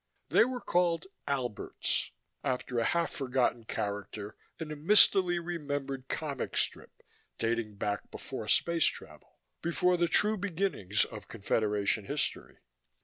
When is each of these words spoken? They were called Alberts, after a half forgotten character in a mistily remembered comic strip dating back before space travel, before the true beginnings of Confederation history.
They 0.29 0.45
were 0.45 0.61
called 0.61 1.05
Alberts, 1.27 2.09
after 2.43 2.79
a 2.79 2.85
half 2.85 3.11
forgotten 3.11 3.65
character 3.65 4.35
in 4.57 4.71
a 4.71 4.75
mistily 4.75 5.37
remembered 5.37 6.07
comic 6.07 6.57
strip 6.57 7.03
dating 7.37 7.75
back 7.75 8.09
before 8.09 8.47
space 8.47 8.85
travel, 8.85 9.37
before 9.61 9.97
the 9.97 10.07
true 10.07 10.37
beginnings 10.37 11.05
of 11.05 11.27
Confederation 11.27 12.05
history. 12.05 12.57